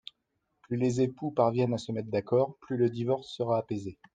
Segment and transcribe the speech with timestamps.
[0.63, 3.99] Plus les époux parviennent à se mettre d’accord, plus le divorce sera apaisé.